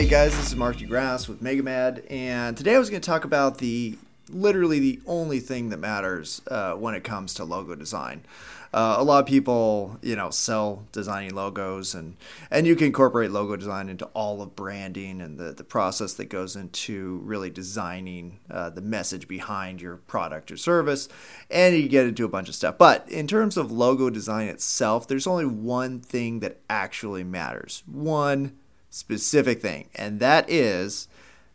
[0.00, 3.26] Hey guys, this is Mark DeGrasse with Megamad, and today I was going to talk
[3.26, 3.98] about the
[4.30, 8.24] literally the only thing that matters uh, when it comes to logo design.
[8.72, 12.16] Uh, a lot of people, you know, sell designing logos, and
[12.50, 16.30] and you can incorporate logo design into all of branding and the the process that
[16.30, 21.10] goes into really designing uh, the message behind your product or service,
[21.50, 22.78] and you get into a bunch of stuff.
[22.78, 27.82] But in terms of logo design itself, there's only one thing that actually matters.
[27.86, 28.56] One
[28.90, 31.08] specific thing, and that is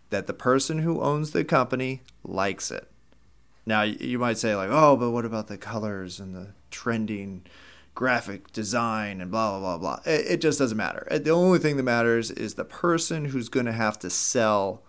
[0.09, 2.89] that the person who owns the company likes it.
[3.66, 7.43] Now, you might say, like, oh, but what about the colors and the trending
[7.95, 10.13] graphic design and blah, blah, blah, blah?
[10.13, 11.07] It, it just doesn't matter.
[11.09, 14.84] Uh, the only thing that matters is the person who's going to have to sell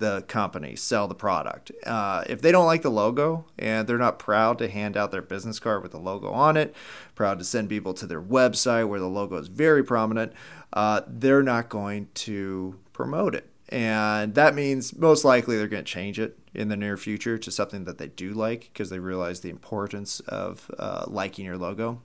[0.00, 1.70] the company, sell the product.
[1.86, 5.22] Uh, if they don't like the logo and they're not proud to hand out their
[5.22, 6.74] business card with the logo on it,
[7.14, 10.32] proud to send people to their website where the logo is very prominent,
[10.72, 13.48] uh, they're not going to promote it.
[13.68, 17.50] And that means most likely they're going to change it in the near future to
[17.50, 22.02] something that they do like because they realize the importance of uh, liking your logo.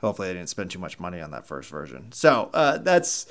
[0.00, 2.12] Hopefully, I didn't spend too much money on that first version.
[2.12, 3.26] So uh, that's,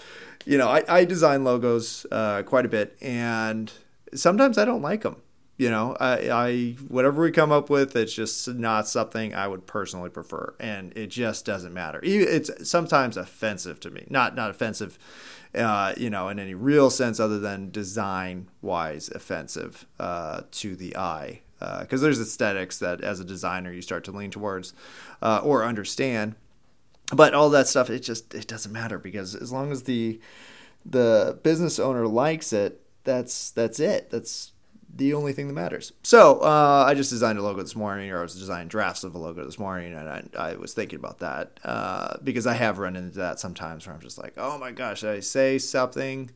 [0.45, 3.71] you know, I, I design logos uh, quite a bit, and
[4.13, 5.17] sometimes I don't like them.
[5.57, 9.65] You know, I, I whatever we come up with, it's just not something I would
[9.65, 11.99] personally prefer, and it just doesn't matter.
[12.03, 14.05] It's sometimes offensive to me.
[14.09, 14.99] Not not offensive
[15.55, 20.95] uh, you know, in any real sense other than design wise offensive uh, to the
[20.95, 21.41] eye.
[21.59, 24.73] Because uh, there's aesthetics that, as a designer, you start to lean towards
[25.21, 26.35] uh, or understand.
[27.13, 30.19] But all that stuff, it just it doesn't matter because as long as the
[30.85, 34.09] the business owner likes it, that's that's it.
[34.09, 34.51] That's
[34.93, 35.93] the only thing that matters.
[36.03, 39.15] So uh, I just designed a logo this morning, or I was designing drafts of
[39.15, 42.77] a logo this morning, and I, I was thinking about that uh, because I have
[42.79, 46.31] run into that sometimes where I'm just like, oh my gosh, I say something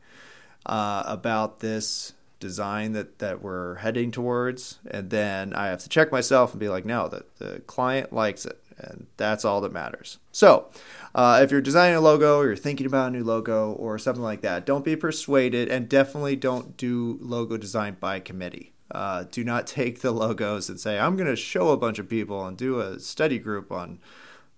[0.66, 4.80] uh, about this design that, that we're heading towards?
[4.90, 8.46] And then I have to check myself and be like, no, the, the client likes
[8.46, 10.18] it and that's all that matters.
[10.32, 10.70] So,
[11.14, 14.24] uh, if you're designing a logo or you're thinking about a new logo or something
[14.24, 18.74] like that, don't be persuaded and definitely don't do logo design by committee.
[18.90, 22.10] Uh, do not take the logos and say, I'm going to show a bunch of
[22.10, 24.00] people and do a study group on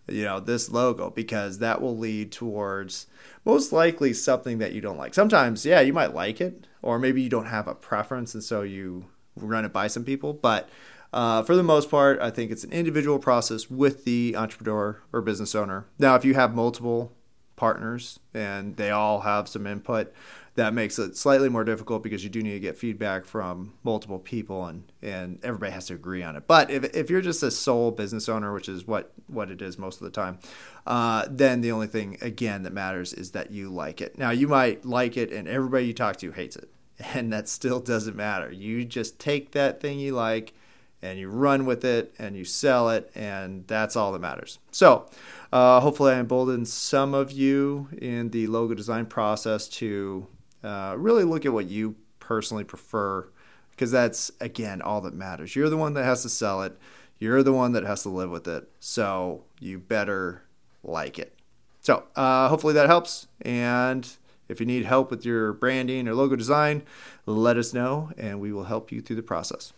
[0.08, 3.08] you know this logo because that will lead towards
[3.46, 7.22] most likely something that you don't like sometimes yeah you might like it or maybe
[7.22, 9.06] you don't have a preference and so you
[9.38, 10.68] run it by some people but
[11.14, 15.22] uh, for the most part, I think it's an individual process with the entrepreneur or
[15.22, 15.86] business owner.
[16.00, 17.14] Now, if you have multiple
[17.56, 20.12] partners and they all have some input,
[20.56, 24.20] that makes it slightly more difficult because you do need to get feedback from multiple
[24.20, 26.48] people and, and everybody has to agree on it.
[26.48, 29.80] But if, if you're just a sole business owner, which is what, what it is
[29.80, 30.40] most of the time,
[30.86, 34.18] uh, then the only thing, again, that matters is that you like it.
[34.18, 36.70] Now, you might like it and everybody you talk to hates it,
[37.14, 38.52] and that still doesn't matter.
[38.52, 40.54] You just take that thing you like
[41.04, 44.58] and you run with it and you sell it, and that's all that matters.
[44.72, 45.10] So,
[45.52, 50.28] uh, hopefully, I emboldened some of you in the logo design process to
[50.64, 53.28] uh, really look at what you personally prefer,
[53.72, 55.56] because that's again all that matters.
[55.56, 56.78] You're the one that has to sell it,
[57.20, 60.44] you're the one that has to live with it, so you better
[60.84, 61.38] like it.
[61.82, 63.28] So, uh, hopefully, that helps.
[63.42, 64.10] And
[64.50, 66.84] if you need help with your branding or logo design,
[67.26, 69.72] let us know and we will help you through the process.